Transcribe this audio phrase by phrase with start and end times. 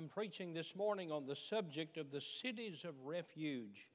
[0.00, 3.86] I'm preaching this morning on the subject of the cities of refuge.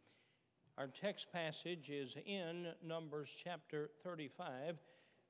[0.78, 4.78] Our text passage is in Numbers chapter 35.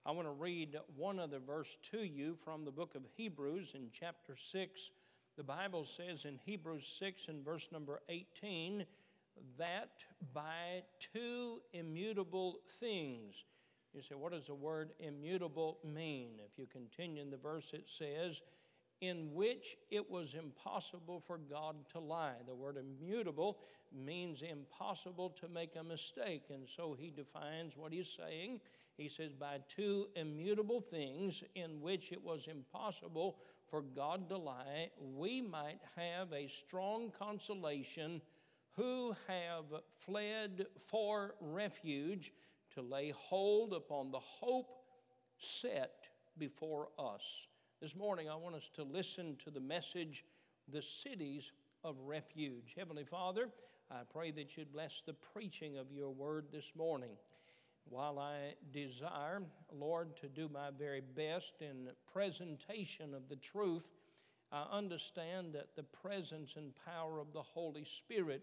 [0.06, 3.88] I want to read one other verse to you from the book of Hebrews in
[3.98, 4.92] chapter 6.
[5.38, 8.86] The Bible says in Hebrews 6 and verse number 18
[9.57, 10.04] that
[10.34, 13.46] by two immutable things,
[13.94, 16.32] you say, what does the word immutable mean?
[16.46, 18.42] If you continue in the verse, it says,
[19.08, 22.36] in which it was impossible for God to lie.
[22.48, 23.59] The word immutable
[23.94, 26.44] means impossible to make a mistake.
[26.50, 28.62] And so he defines what he's saying.
[28.98, 33.38] He says, by two immutable things in which it was impossible
[33.70, 38.22] for God to lie, we might have a strong consolation
[38.76, 39.66] who have
[40.05, 42.32] fled for refuge
[42.74, 44.84] to lay hold upon the hope
[45.38, 47.48] set before us.
[47.85, 50.26] This morning, I want us to listen to the message,
[50.70, 51.52] The Cities
[51.84, 52.73] of Refuge.
[52.76, 53.48] Heavenly Father,
[53.91, 57.12] I pray that you'd bless the preaching of your word this morning.
[57.87, 63.91] While I desire, Lord, to do my very best in presentation of the truth,
[64.51, 68.41] I understand that the presence and power of the Holy Spirit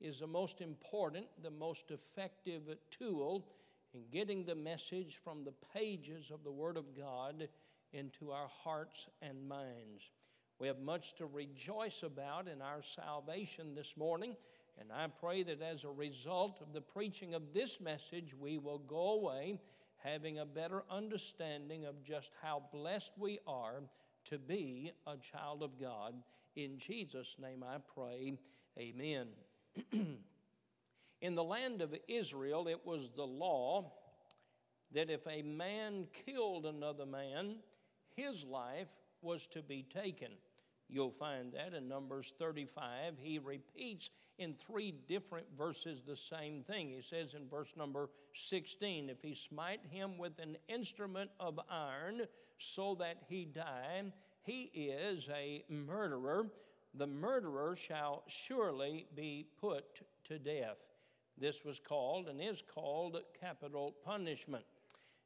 [0.00, 3.44] is the most important, the most effective tool
[3.92, 7.48] in getting the message from the pages of the Word of God
[7.92, 10.10] into our hearts and minds.
[10.58, 14.36] We have much to rejoice about in our salvation this morning,
[14.80, 18.78] and I pray that as a result of the preaching of this message, we will
[18.78, 19.60] go away
[19.96, 23.82] having a better understanding of just how blessed we are
[24.26, 26.14] to be a child of God.
[26.56, 28.38] In Jesus' name I pray,
[28.78, 29.28] amen.
[31.20, 33.92] in the land of Israel, it was the law
[34.92, 37.56] that if a man killed another man,
[38.18, 38.88] his life
[39.22, 40.32] was to be taken.
[40.88, 43.14] You'll find that in Numbers 35.
[43.20, 46.88] He repeats in three different verses the same thing.
[46.88, 52.22] He says in verse number 16, If he smite him with an instrument of iron
[52.58, 54.02] so that he die,
[54.42, 56.46] he is a murderer.
[56.94, 60.78] The murderer shall surely be put to death.
[61.36, 64.64] This was called and is called capital punishment.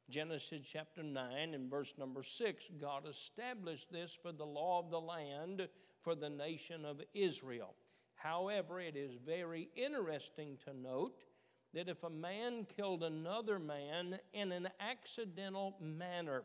[0.09, 4.99] Genesis chapter 9 and verse number 6, God established this for the law of the
[4.99, 5.67] land
[6.01, 7.73] for the nation of Israel.
[8.15, 11.23] However, it is very interesting to note
[11.73, 16.43] that if a man killed another man in an accidental manner,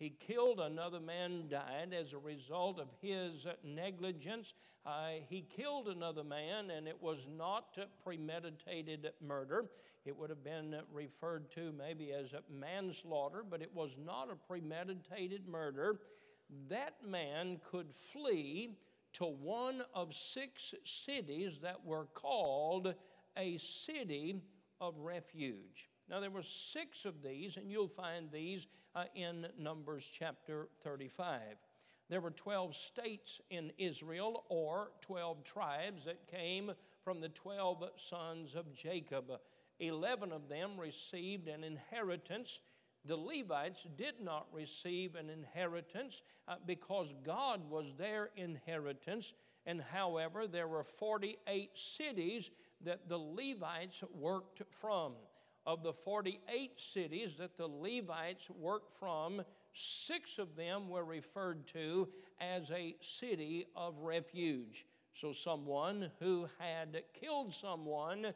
[0.00, 4.54] he killed another man, died as a result of his negligence.
[4.86, 9.66] Uh, he killed another man, and it was not premeditated murder.
[10.06, 15.46] It would have been referred to maybe as manslaughter, but it was not a premeditated
[15.46, 16.00] murder.
[16.70, 18.78] That man could flee
[19.12, 22.94] to one of six cities that were called
[23.36, 24.40] a city
[24.80, 25.90] of refuge.
[26.10, 28.66] Now, there were six of these, and you'll find these
[28.96, 31.40] uh, in Numbers chapter 35.
[32.08, 36.72] There were 12 states in Israel, or 12 tribes that came
[37.04, 39.30] from the 12 sons of Jacob.
[39.78, 42.58] 11 of them received an inheritance.
[43.04, 49.32] The Levites did not receive an inheritance uh, because God was their inheritance.
[49.64, 52.50] And however, there were 48 cities
[52.80, 55.12] that the Levites worked from
[55.70, 59.40] of the 48 cities that the Levites worked from,
[59.72, 62.08] six of them were referred to
[62.40, 64.84] as a city of refuge.
[65.14, 68.34] So, someone who had killed someone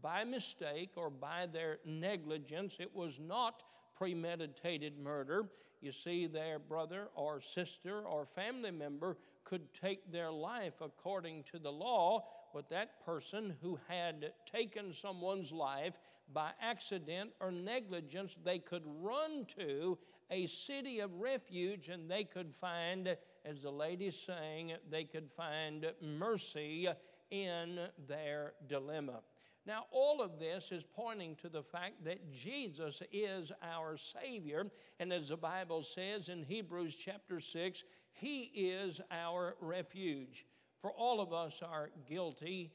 [0.00, 3.64] by mistake or by their negligence, it was not
[3.96, 5.48] premeditated murder.
[5.80, 11.58] You see, their brother or sister or family member could take their life according to
[11.58, 15.98] the law, but that person who had taken someone's life
[16.32, 19.98] by accident or negligence, they could run to
[20.30, 25.84] a city of refuge and they could find, as the lady's saying, they could find
[26.00, 26.88] mercy
[27.30, 29.20] in their dilemma.
[29.66, 34.64] Now, all of this is pointing to the fact that Jesus is our Savior.
[34.98, 40.46] And as the Bible says in Hebrews chapter 6, He is our refuge.
[40.80, 42.72] For all of us are guilty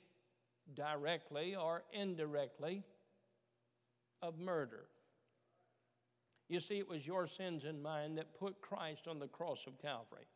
[0.73, 2.83] directly or indirectly
[4.21, 4.85] of murder.
[6.49, 9.81] You see, it was your sins and mine that put Christ on the cross of
[9.81, 10.27] Calvary.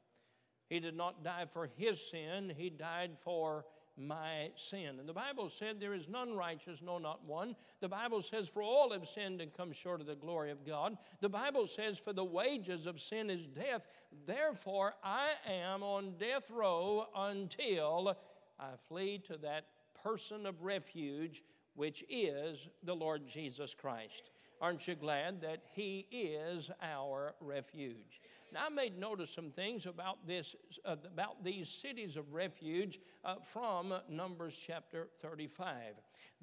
[0.70, 3.66] He did not die for his sin, He died for
[3.98, 5.00] my sin.
[5.00, 7.56] And the Bible said, There is none righteous, no, not one.
[7.80, 10.98] The Bible says, For all have sinned and come short of the glory of God.
[11.22, 13.88] The Bible says, For the wages of sin is death.
[14.26, 18.18] Therefore, I am on death row until
[18.60, 19.66] I flee to that
[20.04, 21.44] person of refuge,
[21.74, 24.32] which is the Lord Jesus Christ.
[24.62, 28.22] Aren't you glad that He is our refuge?
[28.54, 30.56] Now, I made note of some things about this,
[30.86, 35.96] uh, about these cities of refuge uh, from Numbers chapter 35.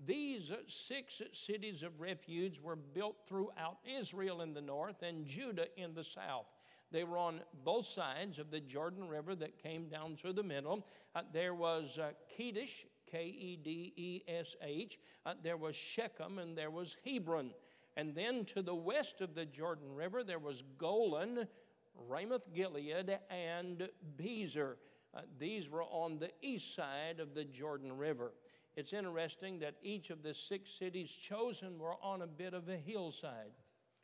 [0.05, 5.94] These six cities of refuge were built throughout Israel in the north and Judah in
[5.94, 6.47] the south.
[6.91, 10.87] They were on both sides of the Jordan River that came down through the middle.
[11.15, 14.99] Uh, there was uh, Kedesh, K E D E S H.
[15.25, 17.53] Uh, there was Shechem, and there was Hebron.
[17.97, 21.47] And then to the west of the Jordan River, there was Golan,
[21.94, 24.77] Ramoth Gilead, and Bezer.
[25.15, 28.33] Uh, these were on the east side of the Jordan River.
[28.77, 32.77] It's interesting that each of the six cities chosen were on a bit of a
[32.77, 33.53] hillside,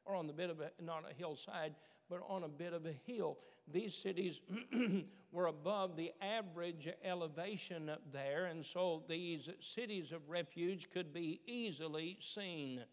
[0.04, 1.74] or on the bit of a, not a hillside,
[2.10, 3.38] but on a bit of a hill.
[3.72, 4.42] These cities
[5.32, 11.40] were above the average elevation up there, and so these cities of refuge could be
[11.46, 12.84] easily seen.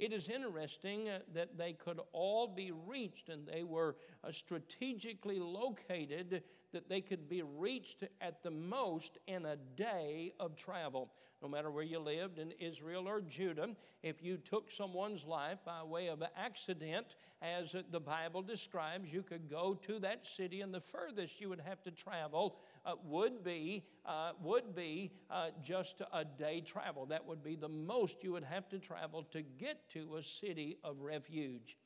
[0.00, 5.38] It is interesting uh, that they could all be reached and they were uh, strategically
[5.38, 11.10] located that they could be reached at the most in a day of travel.
[11.42, 13.70] No matter where you lived in Israel or Judah,
[14.02, 19.48] if you took someone's life by way of accident, as the Bible describes, you could
[19.48, 23.86] go to that city, and the furthest you would have to travel uh, would be
[24.04, 27.06] uh, would be uh, just a day travel.
[27.06, 30.76] That would be the most you would have to travel to get to a city
[30.84, 31.78] of refuge.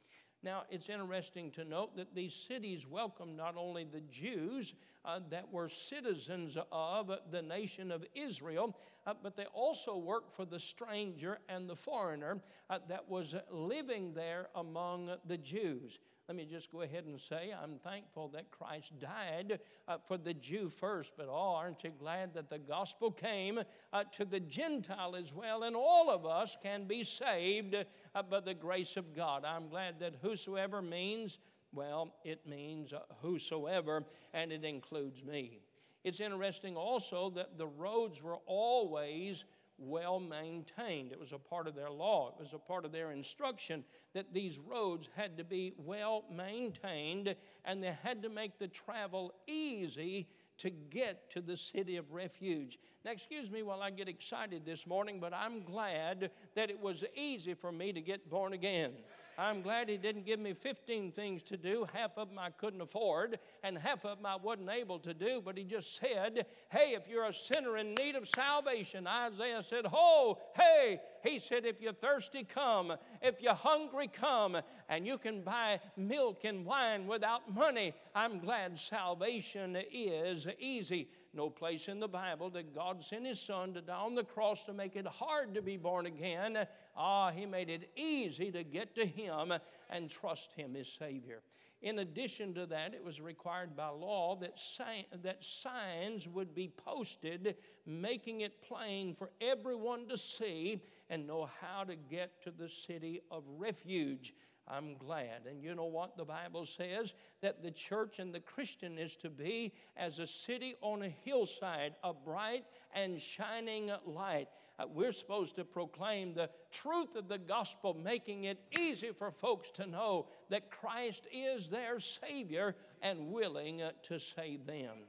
[0.44, 5.50] Now, it's interesting to note that these cities welcomed not only the Jews uh, that
[5.50, 8.76] were citizens of the nation of Israel,
[9.06, 14.12] uh, but they also worked for the stranger and the foreigner uh, that was living
[14.12, 15.99] there among the Jews.
[16.29, 20.32] Let me just go ahead and say I'm thankful that Christ died uh, for the
[20.32, 23.61] Jew first, but oh, aren't you glad that the gospel came
[23.93, 28.41] uh, to the Gentile as well, and all of us can be saved uh, by
[28.41, 29.44] the grace of God.
[29.44, 31.41] I'm glad that whosoever means,
[31.75, 35.61] well, it means uh, whosoever, and it includes me.
[36.05, 39.44] It's interesting also that the roads were always
[39.79, 41.12] well maintained.
[41.12, 43.85] It was a part of their law, it was a part of their instruction
[44.15, 47.35] that these roads had to be well maintained
[47.65, 50.29] and they had to make the travel easy
[50.59, 52.79] to get to the city of refuge.
[53.05, 57.05] Now, excuse me while I get excited this morning, but I'm glad that it was
[57.17, 58.93] easy for me to get born again.
[59.39, 61.87] I'm glad He didn't give me 15 things to do.
[61.93, 65.43] Half of them I couldn't afford, and half of them I wasn't able to do.
[65.45, 69.87] But He just said, Hey, if you're a sinner in need of salvation, Isaiah said,
[69.93, 71.01] Oh, hey.
[71.23, 72.95] He said, If you're thirsty, come.
[73.23, 74.59] If you're hungry, come.
[74.89, 77.95] And you can buy milk and wine without money.
[78.15, 81.09] I'm glad salvation is easy.
[81.35, 84.63] No place in the Bible that God sent His Son to die on the cross
[84.65, 86.65] to make it hard to be born again.
[86.97, 89.53] Ah, He made it easy to get to Him
[89.91, 91.43] and trust Him as Savior.
[91.83, 96.69] In addition to that, it was required by law that, si- that signs would be
[96.69, 100.81] posted, making it plain for everyone to see
[101.11, 104.33] and know how to get to the city of refuge.
[104.67, 105.47] I'm glad.
[105.49, 107.15] And you know what the Bible says?
[107.43, 111.95] That the church and the Christian is to be as a city on a hillside,
[112.03, 114.49] a bright and shining light.
[114.79, 119.71] Uh, we're supposed to proclaim the truth of the gospel, making it easy for folks
[119.71, 125.05] to know that Christ is their Savior and willing uh, to save them.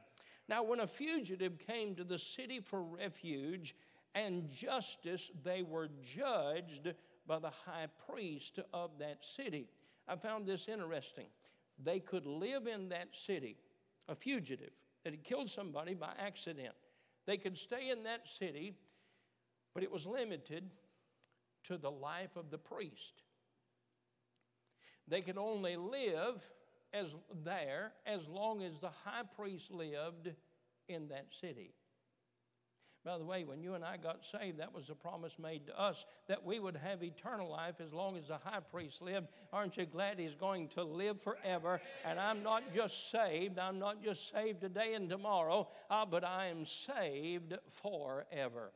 [0.47, 3.75] Now, when a fugitive came to the city for refuge
[4.13, 6.93] and justice, they were judged
[7.27, 9.67] by the high priest of that city.
[10.07, 11.27] I found this interesting.
[11.83, 13.57] They could live in that city,
[14.07, 14.71] a fugitive
[15.03, 16.73] that had killed somebody by accident.
[17.25, 18.75] They could stay in that city,
[19.73, 20.69] but it was limited
[21.63, 23.23] to the life of the priest.
[25.07, 26.43] They could only live
[26.93, 30.31] as there as long as the high priest lived
[30.87, 31.73] in that city.
[33.05, 35.79] By the way, when you and I got saved, that was a promise made to
[35.79, 39.27] us that we would have eternal life as long as the high priest lived.
[39.53, 41.79] Aren't you glad he's going to live forever?
[42.03, 46.47] And I'm not just saved, I'm not just saved today and tomorrow, uh, but I
[46.47, 48.71] am saved forever.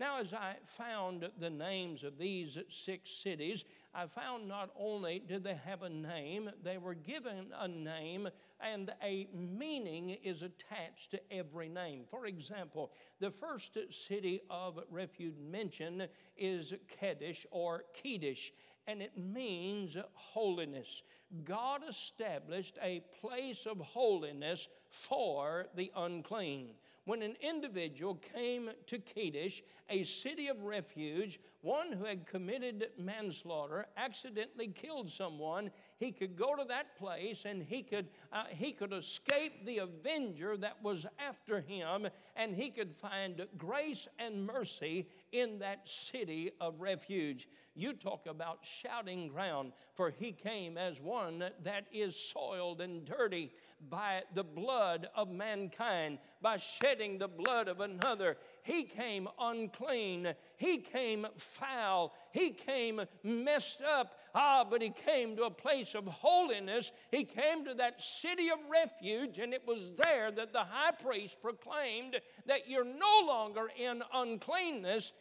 [0.00, 5.44] Now, as I found the names of these six cities, I found not only did
[5.44, 8.28] they have a name, they were given a name,
[8.60, 12.04] and a meaning is attached to every name.
[12.10, 18.50] For example, the first city of refuge mentioned is Kadesh or Kedesh
[18.86, 21.02] and it means holiness.
[21.44, 26.70] God established a place of holiness for the unclean
[27.04, 33.86] when an individual came to Kadesh, a city of refuge, one who had committed manslaughter,
[33.96, 38.92] accidentally killed someone, he could go to that place and he could, uh, he could
[38.92, 42.06] escape the avenger that was after him,
[42.36, 47.48] and he could find grace and mercy in that city of refuge.
[47.74, 53.52] You talk about shouting ground, for he came as one that is soiled and dirty
[53.88, 58.36] by the blood of mankind, by shedding the blood of another.
[58.62, 60.34] He came unclean.
[60.56, 62.12] He came foul.
[62.32, 64.18] He came messed up.
[64.34, 66.92] Ah, but he came to a place of holiness.
[67.10, 71.40] He came to that city of refuge, and it was there that the high priest
[71.40, 75.12] proclaimed that you're no longer in uncleanness,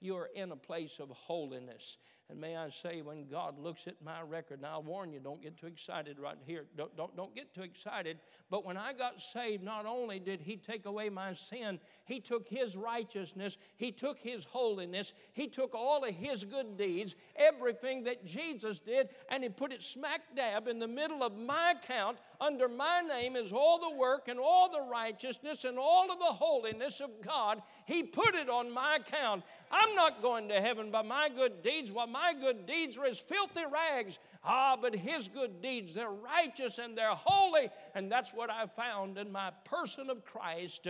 [0.00, 1.98] you're in a place of holiness.
[2.30, 5.40] And may I say, when God looks at my record, and I'll warn you, don't
[5.40, 6.66] get too excited right here.
[6.76, 8.18] Don't, don't, don't get too excited.
[8.50, 12.46] But when I got saved, not only did He take away my sin, He took
[12.46, 18.26] His righteousness, He took His holiness, He took all of His good deeds, everything that
[18.26, 22.18] Jesus did, and He put it smack dab in the middle of my account.
[22.42, 26.26] Under my name is all the work and all the righteousness and all of the
[26.26, 27.62] holiness of God.
[27.86, 29.44] He put it on my account.
[29.70, 31.90] I'm not going to heaven by my good deeds.
[31.90, 34.18] While my good deeds are as filthy rags.
[34.44, 37.70] Ah, but his good deeds, they're righteous and they're holy.
[37.94, 40.88] And that's what I found in my person of Christ,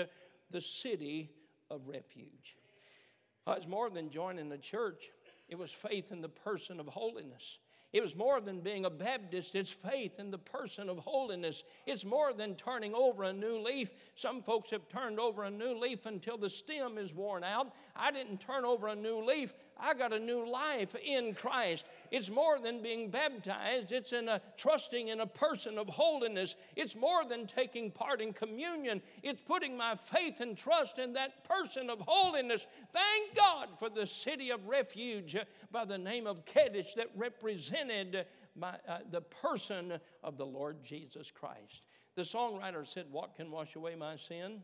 [0.51, 1.31] the city
[1.71, 2.57] of refuge.
[3.47, 5.11] Well, it's more than joining the church,
[5.49, 7.59] it was faith in the person of holiness.
[7.91, 11.65] It was more than being a Baptist, it's faith in the person of holiness.
[11.87, 13.95] It's more than turning over a new leaf.
[14.15, 17.73] Some folks have turned over a new leaf until the stem is worn out.
[17.97, 21.87] I didn't turn over a new leaf, I got a new life in Christ.
[22.11, 26.57] It's more than being baptized, it's in a trusting in a person of holiness.
[26.77, 31.45] It's more than taking part in communion, it's putting my faith and trust in that
[31.45, 32.67] person of holiness.
[32.93, 35.37] Thank God for the city of refuge
[35.71, 41.31] by the name of Kadesh that represented by uh, the person of the Lord Jesus
[41.31, 41.83] Christ.
[42.17, 44.63] The songwriter said, What can wash away my sin?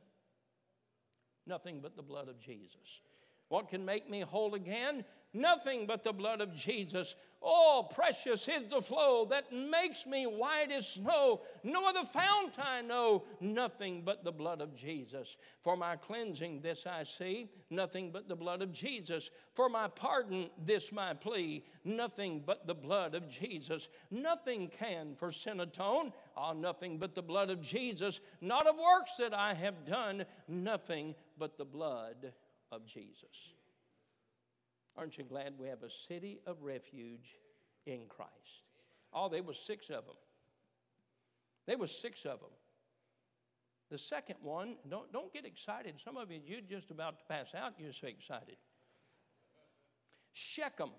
[1.46, 3.00] Nothing but the blood of Jesus.
[3.48, 5.04] What can make me whole again?
[5.32, 7.16] Nothing but the blood of Jesus.
[7.42, 11.42] Oh, precious is the flow that makes me white as snow.
[11.62, 15.36] No other fount I know, nothing but the blood of Jesus.
[15.62, 19.28] For my cleansing, this I see, nothing but the blood of Jesus.
[19.52, 23.88] For my pardon, this my plea, nothing but the blood of Jesus.
[24.10, 28.20] Nothing can for sin atone, ah, oh, nothing but the blood of Jesus.
[28.40, 32.32] Not of works that I have done, nothing but the blood
[32.74, 33.54] of Jesus.
[34.96, 37.36] Aren't you glad we have a city of refuge
[37.86, 38.62] in Christ?
[39.12, 40.16] Oh, there was six of them.
[41.66, 42.50] There was six of them.
[43.90, 45.94] The second one, don't, don't get excited.
[46.02, 48.56] Some of you, you're just about to pass out, you're so excited.
[50.32, 50.90] Shechem.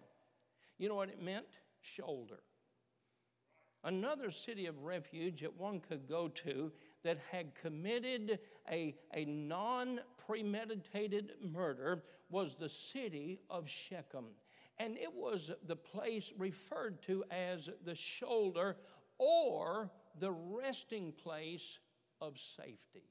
[0.77, 1.45] You know what it meant?
[1.81, 2.39] Shoulder.
[3.83, 6.71] Another city of refuge that one could go to
[7.03, 8.39] that had committed
[8.69, 14.25] a, a non premeditated murder was the city of Shechem.
[14.77, 18.75] And it was the place referred to as the shoulder
[19.17, 19.89] or
[20.19, 21.79] the resting place
[22.19, 23.09] of safety.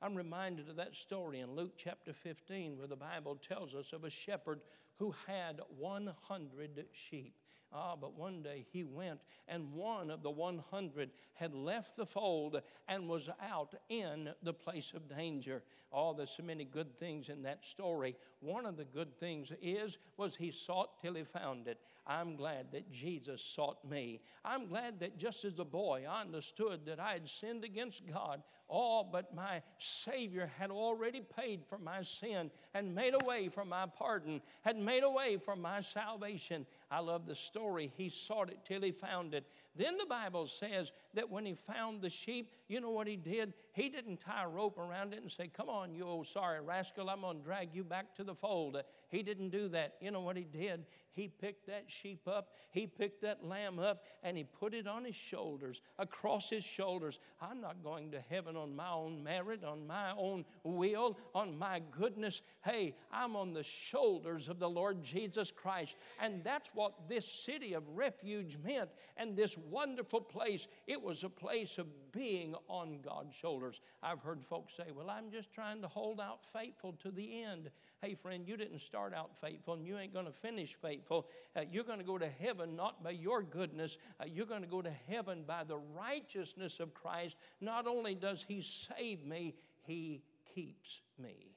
[0.00, 4.04] I'm reminded of that story in Luke chapter 15 where the Bible tells us of
[4.04, 4.60] a shepherd
[4.98, 7.34] who had 100 sheep.
[7.74, 12.60] Ah, but one day he went, and one of the 100 had left the fold
[12.86, 15.62] and was out in the place of danger.
[15.90, 18.14] Oh, there's so many good things in that story.
[18.40, 21.78] One of the good things is was he sought till he found it.
[22.06, 24.20] I'm glad that Jesus sought me.
[24.44, 28.42] I'm glad that just as a boy I understood that I had sinned against God.
[28.68, 33.64] Oh, but my Savior had already paid for my sin and made a way for
[33.64, 36.66] my pardon, had made a way for my salvation.
[36.90, 39.44] I love the story story, he sought it till he found it.
[39.74, 43.54] Then the Bible says that when he found the sheep, you know what he did?
[43.72, 47.08] He didn't tie a rope around it and say, Come on, you old sorry rascal,
[47.08, 48.76] I'm going to drag you back to the fold.
[49.08, 49.94] He didn't do that.
[50.00, 50.84] You know what he did?
[51.12, 55.04] He picked that sheep up, he picked that lamb up, and he put it on
[55.04, 57.18] his shoulders, across his shoulders.
[57.40, 61.82] I'm not going to heaven on my own merit, on my own will, on my
[61.90, 62.40] goodness.
[62.64, 65.96] Hey, I'm on the shoulders of the Lord Jesus Christ.
[66.18, 68.90] And that's what this city of refuge meant.
[69.16, 73.80] And this wonderful place, it was a place of being on God's shoulders.
[74.02, 77.70] I've heard folks say, Well, I'm just trying to hold out faithful to the end.
[78.00, 81.28] Hey, friend, you didn't start out faithful and you ain't going to finish faithful.
[81.54, 84.68] Uh, you're going to go to heaven not by your goodness, uh, you're going to
[84.68, 87.36] go to heaven by the righteousness of Christ.
[87.60, 90.22] Not only does He save me, He
[90.54, 91.52] keeps me.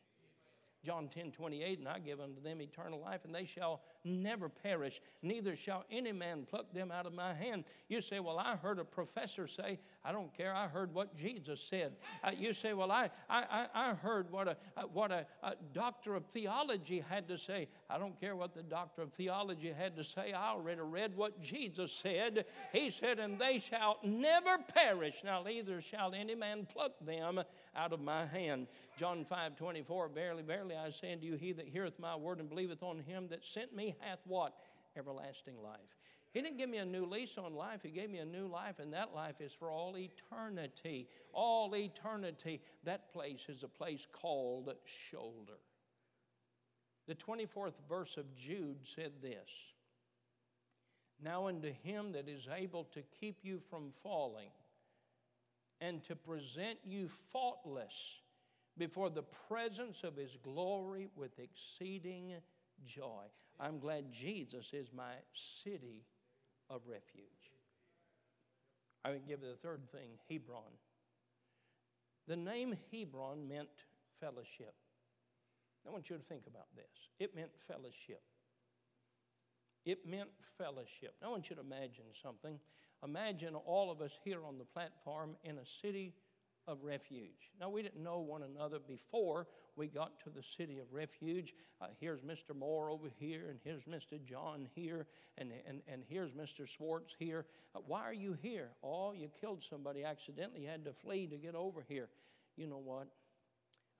[0.83, 5.01] John 10 28, and I give unto them eternal life, and they shall never perish,
[5.21, 7.63] neither shall any man pluck them out of my hand.
[7.89, 11.59] You say, Well, I heard a professor say, I don't care, I heard what Jesus
[11.61, 11.93] said.
[12.23, 16.15] Uh, you say, Well, I, I, I heard what, a, uh, what a, a doctor
[16.15, 17.67] of theology had to say.
[17.89, 20.33] I don't care what the doctor of theology had to say.
[20.33, 22.45] I already read what Jesus said.
[22.71, 27.41] He said, And they shall never perish, now neither shall any man pluck them
[27.75, 28.67] out of my hand.
[28.97, 32.49] John 5 24, Verily, verily, I say unto you, he that heareth my word and
[32.49, 34.53] believeth on him that sent me hath what?
[34.97, 35.79] Everlasting life.
[36.33, 37.79] He didn't give me a new lease on life.
[37.81, 41.07] He gave me a new life, and that life is for all eternity.
[41.31, 42.59] All eternity.
[42.83, 45.59] That place is a place called shoulder.
[47.07, 49.73] The 24th verse of Jude said this
[51.23, 54.49] Now unto him that is able to keep you from falling
[55.79, 58.19] and to present you faultless
[58.77, 62.33] before the presence of his glory with exceeding
[62.85, 63.23] joy.
[63.59, 66.05] I'm glad Jesus is my city
[66.69, 67.51] of refuge.
[69.03, 70.73] I would give you the third thing Hebron.
[72.27, 73.69] The name Hebron meant
[74.19, 74.73] fellowship.
[75.87, 77.09] I want you to think about this.
[77.19, 78.23] It meant fellowship.
[79.85, 81.13] It meant fellowship.
[81.23, 82.59] I want you to imagine something.
[83.03, 86.15] Imagine all of us here on the platform in a city
[86.67, 87.51] of refuge.
[87.59, 91.53] Now, we didn't know one another before we got to the city of refuge.
[91.81, 92.55] Uh, here's Mr.
[92.55, 94.23] Moore over here, and here's Mr.
[94.23, 95.05] John here,
[95.37, 96.67] and, and, and here's Mr.
[96.67, 97.45] Swartz here.
[97.75, 98.69] Uh, why are you here?
[98.83, 102.09] Oh, you killed somebody accidentally, you had to flee to get over here.
[102.57, 103.07] You know what?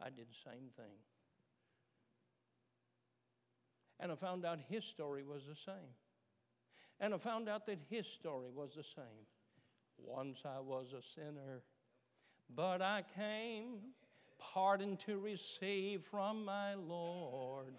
[0.02, 0.96] I did the same thing.
[4.00, 5.94] And I found out his story was the same.
[7.00, 9.28] And I found out that his story was the same.
[9.98, 11.62] Once I was a sinner
[12.54, 13.78] but I came
[14.38, 17.76] pardon to receive from my Lord.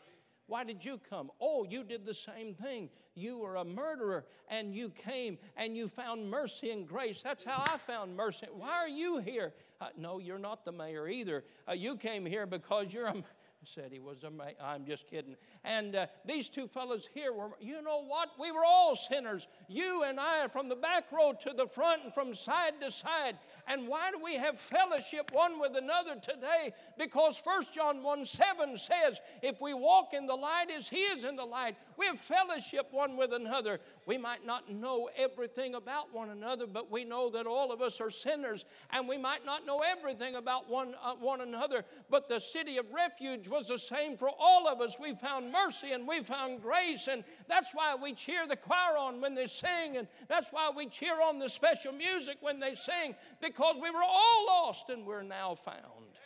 [0.47, 1.31] Why did you come?
[1.41, 2.89] Oh, you did the same thing.
[3.15, 7.23] You were a murderer and you came and you found mercy and grace.
[7.23, 8.47] That's how I found mercy.
[8.53, 9.55] Why are you here?
[9.81, 11.45] Uh, no, you're not the mayor either.
[11.69, 13.25] Uh, you came here because you're a
[13.67, 14.53] said he was a man.
[14.63, 15.35] I'm just kidding.
[15.65, 18.31] And uh, these two fellows here were, you know what?
[18.39, 19.49] We were all sinners.
[19.69, 23.39] You and I, from the back row to the front and from side to side.
[23.67, 26.73] And why do we have fellowship one with another today?
[26.97, 31.25] Because 1 John 1 7 says, if we walk in the light as he is
[31.25, 33.81] in the light, we have fellowship one with another.
[34.07, 38.01] We might not know everything about one another, but we know that all of us
[38.01, 38.65] are sinners.
[38.91, 42.87] And we might not know everything about one, uh, one another, but the city of
[42.93, 44.99] refuge was the same for all of us.
[45.01, 49.21] We found mercy and we found grace, and that's why we cheer the choir on
[49.21, 53.15] when they sing, and that's why we cheer on the special music when they sing,
[53.41, 56.19] because we were all lost and we're now found.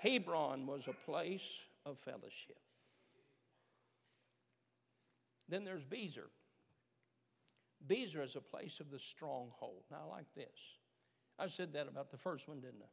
[0.00, 2.58] Hebron was a place of fellowship.
[5.48, 6.28] Then there's Bezer.
[7.86, 9.84] Bezer is a place of the stronghold.
[9.90, 10.58] Now, I like this.
[11.38, 12.88] I said that about the first one, didn't I?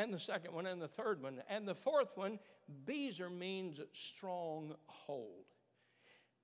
[0.00, 1.42] And the second one, and the third one.
[1.48, 2.38] And the fourth one,
[2.86, 5.44] Bezer means stronghold.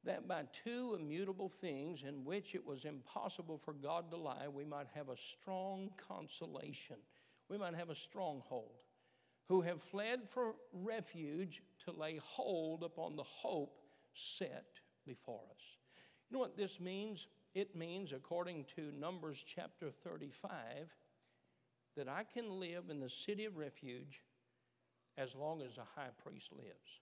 [0.05, 4.65] That by two immutable things in which it was impossible for God to lie, we
[4.65, 6.97] might have a strong consolation.
[7.49, 8.83] We might have a stronghold.
[9.49, 13.81] Who have fled for refuge to lay hold upon the hope
[14.13, 14.67] set
[15.07, 15.63] before us.
[16.29, 17.27] You know what this means?
[17.55, 20.93] It means, according to Numbers chapter 35,
[21.97, 24.23] that I can live in the city of refuge
[25.19, 27.01] as long as the high priest lives.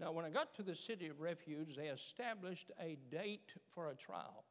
[0.00, 3.94] Now, when I got to the city of refuge, they established a date for a
[3.94, 4.44] trial.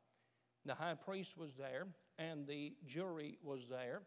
[0.66, 1.88] The high priest was there,
[2.20, 4.02] and the jury was there,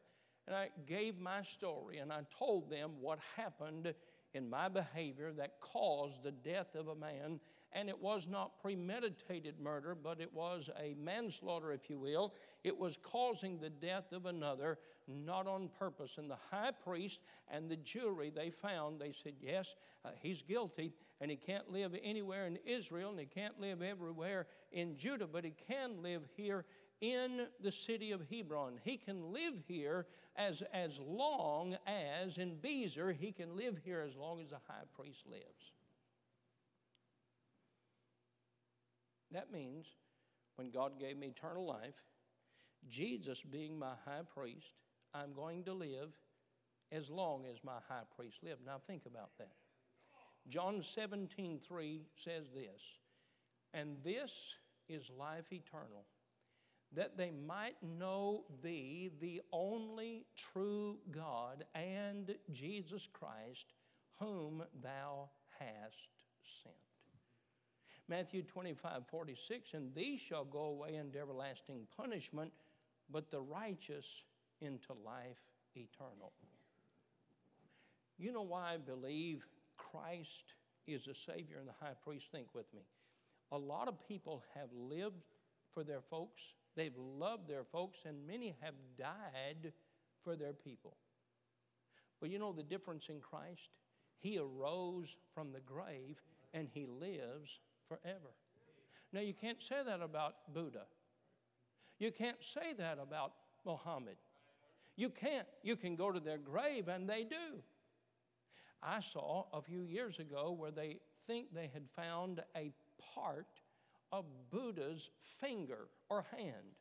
[0.47, 3.95] and I gave my story, and I told them what happened
[4.35, 7.41] in my behavior that caused the death of a man
[7.73, 12.35] and it was not premeditated murder, but it was a manslaughter, if you will.
[12.65, 16.19] It was causing the death of another, not on purpose.
[16.19, 20.93] And the high priest and the jury they found, they said, yes, uh, he's guilty,
[21.21, 25.45] and he can't live anywhere in Israel, and he can't live everywhere in Judah, but
[25.45, 26.65] he can live here
[27.01, 28.79] in the city of Hebron.
[28.85, 30.07] He can live here
[30.37, 34.85] as, as long as, in Bezer, he can live here as long as the high
[34.97, 35.73] priest lives.
[39.33, 39.87] That means
[40.57, 42.03] when God gave me eternal life,
[42.89, 44.73] Jesus being my high priest,
[45.15, 46.13] I'm going to live
[46.93, 48.65] as long as my high priest lived.
[48.65, 49.53] Now think about that.
[50.49, 52.83] John 17, 3 says this,
[53.75, 54.55] and this
[54.89, 56.07] is life eternal,
[56.93, 63.75] that they might know thee, the only true God, and Jesus Christ,
[64.19, 66.09] whom thou hast
[66.63, 66.75] sent.
[68.11, 72.51] Matthew 25, 46, and these shall go away into everlasting punishment,
[73.09, 74.25] but the righteous
[74.61, 75.39] into life
[75.77, 76.33] eternal.
[78.19, 79.47] You know why I believe
[79.77, 80.55] Christ
[80.89, 82.33] is the Savior and the high priest?
[82.33, 82.81] Think with me.
[83.53, 85.23] A lot of people have lived
[85.73, 86.43] for their folks,
[86.75, 89.73] they've loved their folks, and many have died
[90.25, 90.97] for their people.
[92.21, 93.71] But you know the difference in Christ?
[94.19, 96.21] He arose from the grave
[96.53, 97.61] and he lives
[97.91, 98.31] forever.
[99.13, 100.85] Now, you can't say that about Buddha.
[101.99, 103.33] You can't say that about
[103.67, 104.17] Muhammad.
[104.97, 105.47] You can't.
[105.63, 107.61] You can go to their grave, and they do.
[108.83, 112.73] I saw a few years ago where they think they had found a
[113.15, 113.61] part
[114.13, 116.77] of Buddha's finger or hand.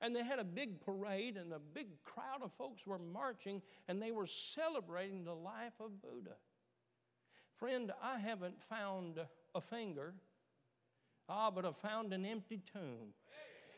[0.00, 4.02] And they had a big parade, and a big crowd of folks were marching, and
[4.02, 6.36] they were celebrating the life of Buddha.
[7.58, 9.18] Friend, I haven't found
[9.54, 10.14] a finger.
[11.28, 13.12] Ah, but I found an empty tomb.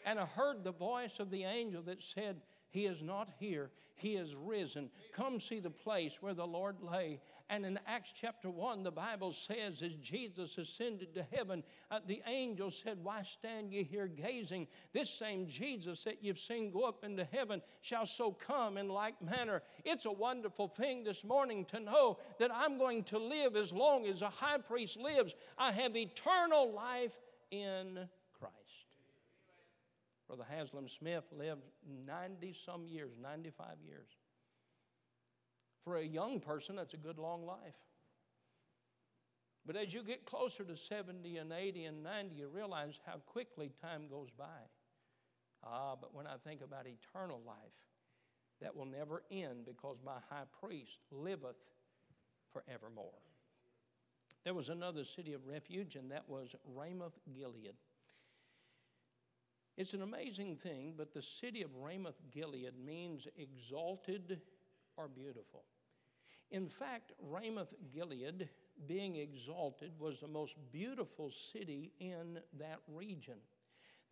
[0.04, 2.36] And I heard the voice of the angel that said,
[2.70, 4.90] He is not here, He is risen.
[5.12, 7.20] Come see the place where the Lord lay.
[7.48, 12.20] And in Acts chapter 1, the Bible says, as Jesus ascended to heaven, uh, the
[12.26, 14.66] angel said, Why stand ye here gazing?
[14.92, 19.20] This same Jesus that you've seen go up into heaven shall so come in like
[19.22, 19.62] manner.
[19.84, 24.06] It's a wonderful thing this morning to know that I'm going to live as long
[24.06, 25.34] as a high priest lives.
[25.56, 27.16] I have eternal life
[27.50, 28.54] in Christ.
[30.26, 31.62] Brother Haslam Smith lived
[32.06, 34.08] 90 some years, 95 years.
[35.84, 37.76] For a young person, that's a good long life.
[39.64, 43.72] But as you get closer to 70 and 80 and 90, you realize how quickly
[43.80, 44.44] time goes by.
[45.64, 47.56] Ah, but when I think about eternal life,
[48.60, 51.56] that will never end because my high priest liveth
[52.52, 53.20] forevermore.
[54.46, 57.74] There was another city of refuge, and that was Ramoth Gilead.
[59.76, 64.40] It's an amazing thing, but the city of Ramoth Gilead means exalted
[64.96, 65.64] or beautiful.
[66.52, 68.48] In fact, Ramoth Gilead,
[68.86, 73.38] being exalted, was the most beautiful city in that region.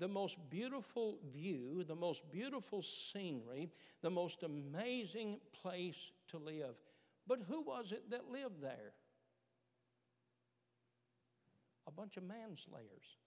[0.00, 3.70] The most beautiful view, the most beautiful scenery,
[4.02, 6.74] the most amazing place to live.
[7.24, 8.94] But who was it that lived there?
[11.86, 13.18] A bunch of manslayers,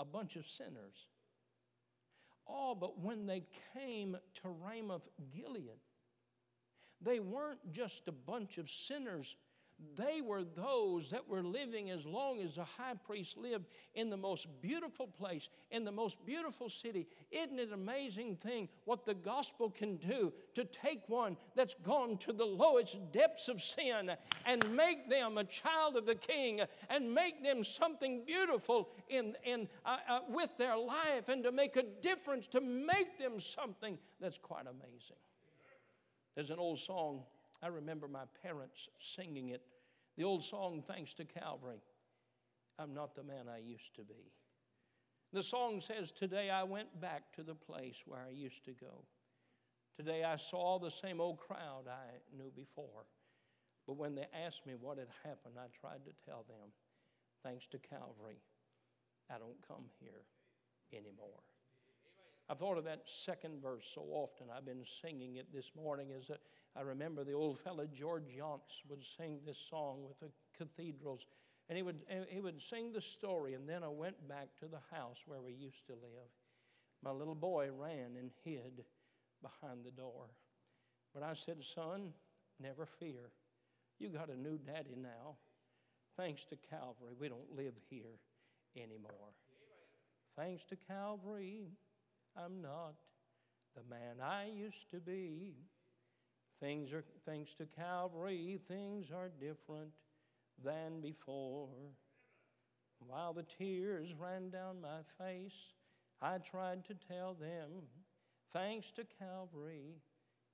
[0.00, 1.06] a bunch of sinners.
[2.46, 3.44] Oh, but when they
[3.74, 5.78] came to Ramoth Gilead,
[7.00, 9.36] they weren't just a bunch of sinners
[9.96, 14.16] they were those that were living as long as the high priest lived in the
[14.16, 17.06] most beautiful place, in the most beautiful city.
[17.30, 22.18] Isn't it an amazing thing what the gospel can do to take one that's gone
[22.18, 24.10] to the lowest depths of sin
[24.46, 26.60] and make them a child of the king
[26.90, 31.76] and make them something beautiful in, in, uh, uh, with their life and to make
[31.76, 35.16] a difference, to make them something that's quite amazing?
[36.34, 37.22] There's an old song
[37.62, 39.62] I remember my parents singing it.
[40.16, 41.82] The old song, Thanks to Calvary.
[42.78, 44.32] I'm not the man I used to be.
[45.32, 49.04] The song says, Today I went back to the place where I used to go.
[49.96, 53.06] Today I saw the same old crowd I knew before.
[53.86, 56.70] But when they asked me what had happened, I tried to tell them,
[57.42, 58.40] Thanks to Calvary,
[59.30, 60.22] I don't come here
[60.92, 61.47] anymore.
[62.50, 64.46] I've thought of that second verse so often.
[64.54, 66.38] I've been singing it this morning as a,
[66.76, 71.26] I remember the old fellow George Younce would sing this song with the cathedrals.
[71.68, 74.80] And he would, he would sing the story, and then I went back to the
[74.90, 76.30] house where we used to live.
[77.02, 78.84] My little boy ran and hid
[79.42, 80.30] behind the door.
[81.12, 82.14] But I said, Son,
[82.58, 83.30] never fear.
[83.98, 85.36] You got a new daddy now.
[86.16, 88.18] thanks to Calvary, we don't live here
[88.76, 89.34] anymore.
[90.36, 91.68] Thanks to Calvary,
[92.44, 92.94] I'm not
[93.74, 95.54] the man I used to be.
[96.60, 99.90] Things are, thanks to Calvary, things are different
[100.64, 101.68] than before.
[103.06, 105.72] While the tears ran down my face,
[106.20, 107.86] I tried to tell them,
[108.52, 109.94] thanks to Calvary,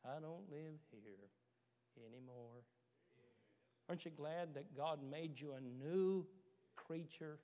[0.04, 1.30] I don't live here
[1.96, 2.62] anymore.
[3.88, 6.26] Aren't you glad that God made you a new
[6.76, 7.38] creature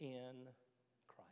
[0.00, 0.48] in
[1.06, 1.28] Christ?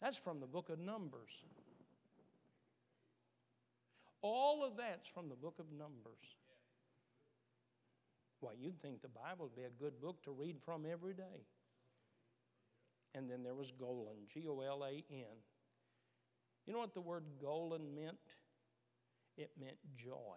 [0.00, 1.30] That's from the book of Numbers.
[4.22, 6.36] All of that's from the book of Numbers.
[8.40, 11.46] Why, you'd think the Bible would be a good book to read from every day.
[13.14, 15.26] And then there was Golan, G O L A N.
[16.66, 18.18] You know what the word Golan meant?
[19.36, 20.36] It meant joy.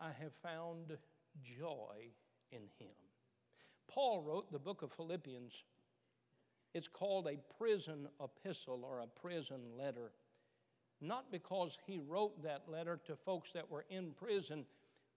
[0.00, 0.96] I have found
[1.42, 2.10] joy
[2.50, 2.94] in him.
[3.88, 5.52] Paul wrote the book of Philippians.
[6.74, 10.10] It's called a prison epistle or a prison letter.
[11.00, 14.66] Not because he wrote that letter to folks that were in prison,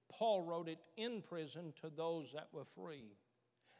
[0.09, 3.15] Paul wrote it in prison to those that were free.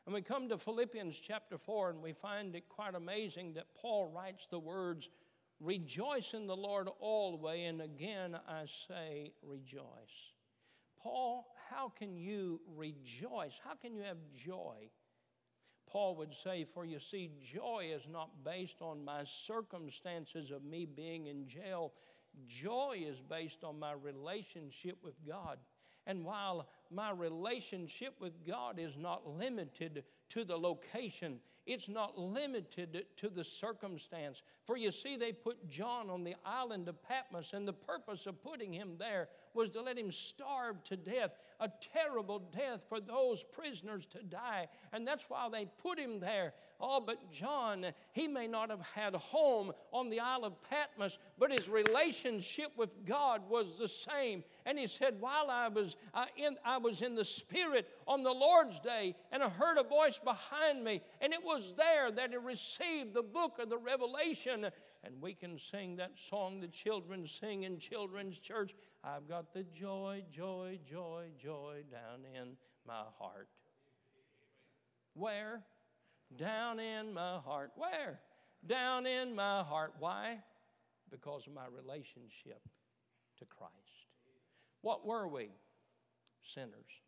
[0.06, 4.08] And we come to Philippians chapter 4, and we find it quite amazing that Paul
[4.08, 5.10] writes the words,
[5.60, 10.34] Rejoice in the Lord always, and again I say, rejoice.
[11.02, 13.60] Paul, how can you rejoice?
[13.64, 14.90] How can you have joy?
[15.88, 20.86] Paul would say, For you see, joy is not based on my circumstances of me
[20.86, 21.94] being in jail.
[22.48, 25.58] Joy is based on my relationship with God.
[26.06, 33.06] And while my relationship with God is not limited to the location, it's not limited
[33.18, 34.42] to the circumstance.
[34.64, 38.42] For you see, they put John on the island of Patmos, and the purpose of
[38.42, 43.44] putting him there was to let him starve to death, a terrible death for those
[43.44, 44.68] prisoners to die.
[44.94, 46.54] And that's why they put him there.
[46.80, 51.52] Oh, but John, he may not have had home on the Isle of Patmos, but
[51.52, 54.44] his relationship with God was the same.
[54.66, 58.32] And he said, While I was, uh, in, I was in the Spirit on the
[58.32, 62.38] Lord's day, and I heard a voice behind me, and it was there that he
[62.38, 64.66] received the book of the Revelation.
[65.04, 68.74] And we can sing that song the children sing in children's church.
[69.04, 73.48] I've got the joy, joy, joy, joy down in my heart.
[75.14, 75.62] Where?
[76.36, 77.72] Down in my heart.
[77.76, 78.20] Where?
[78.66, 79.94] Down in my heart.
[80.00, 80.40] Why?
[81.10, 82.62] Because of my relationship
[83.40, 83.74] to Christ.
[84.82, 85.50] What were we?
[86.42, 87.02] Sinners.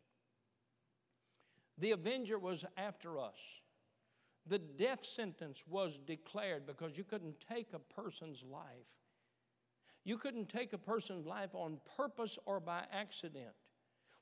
[1.80, 3.38] The avenger was after us.
[4.46, 8.86] The death sentence was declared because you couldn't take a person's life.
[10.04, 13.54] You couldn't take a person's life on purpose or by accident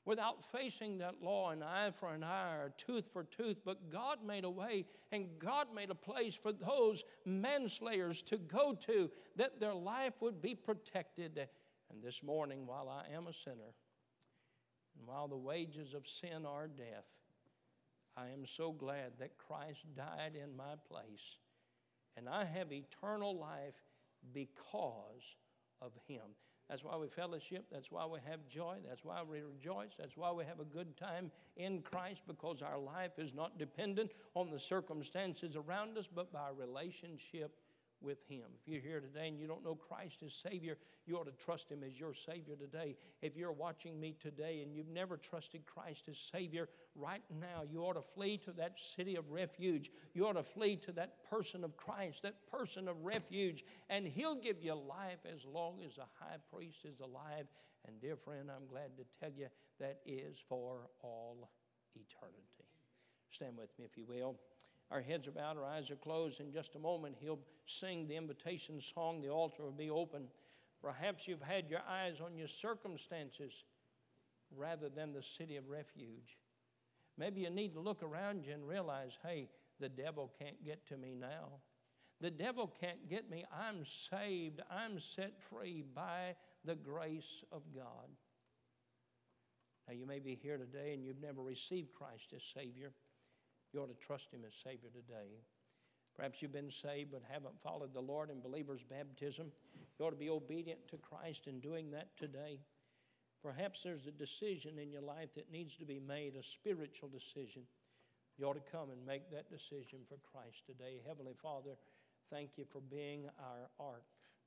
[0.05, 3.57] without facing that law an eye for an eye or tooth for tooth.
[3.65, 8.73] But God made a way and God made a place for those manslayers to go
[8.73, 11.47] to that their life would be protected.
[11.91, 13.73] And this morning, while I am a sinner,
[14.97, 17.05] and while the wages of sin are death,
[18.17, 21.37] I am so glad that Christ died in my place.
[22.17, 23.75] And I have eternal life
[24.33, 25.23] because
[25.81, 26.35] of Him.
[26.69, 27.65] That's why we fellowship.
[27.71, 28.77] That's why we have joy.
[28.87, 29.91] That's why we rejoice.
[29.97, 34.11] That's why we have a good time in Christ because our life is not dependent
[34.35, 37.55] on the circumstances around us, but by our relationship
[38.01, 38.45] with Him.
[38.61, 41.71] If you're here today and you don't know Christ as Savior, you ought to trust
[41.71, 42.95] Him as your Savior today.
[43.21, 47.81] If you're watching me today and you've never trusted Christ as Savior, right now you
[47.81, 49.91] ought to flee to that city of refuge.
[50.13, 54.35] You ought to flee to that person of Christ, that person of refuge, and He'll
[54.35, 57.47] give you life as long as the high priest is alive.
[57.87, 59.47] And, dear friend, I'm glad to tell you
[59.79, 61.49] that is for all
[61.95, 62.65] eternity.
[63.31, 64.35] Stand with me, if you will.
[64.91, 66.39] Our heads are bowed, our eyes are closed.
[66.39, 69.21] In just a moment, he'll sing the invitation song.
[69.21, 70.27] The altar will be open.
[70.81, 73.65] Perhaps you've had your eyes on your circumstances
[74.55, 76.37] rather than the city of refuge.
[77.17, 79.49] Maybe you need to look around you and realize hey,
[79.79, 81.49] the devil can't get to me now.
[82.21, 83.45] The devil can't get me.
[83.53, 88.09] I'm saved, I'm set free by the grace of God.
[89.87, 92.91] Now, you may be here today and you've never received Christ as Savior.
[93.73, 95.29] You ought to trust Him as Savior today.
[96.15, 99.51] Perhaps you've been saved but haven't followed the Lord in believer's baptism.
[99.97, 102.59] You ought to be obedient to Christ in doing that today.
[103.41, 107.61] Perhaps there's a decision in your life that needs to be made, a spiritual decision.
[108.37, 111.01] You ought to come and make that decision for Christ today.
[111.07, 111.71] Heavenly Father,
[112.29, 114.03] thank you for being our ark,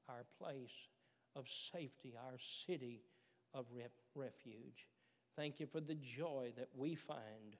[0.08, 0.88] our place
[1.36, 3.00] of safety, our city
[3.54, 4.88] of ref- refuge.
[5.36, 7.56] Thank you for the joy that we find.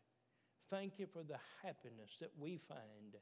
[0.73, 3.21] Thank you for the happiness that we find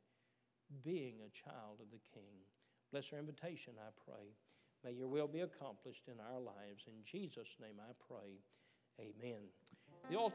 [0.85, 2.47] being a child of the King.
[2.93, 4.39] Bless our invitation, I pray.
[4.85, 6.87] May your will be accomplished in our lives.
[6.87, 8.39] In Jesus' name I pray.
[9.01, 9.43] Amen.
[10.09, 10.29] The altar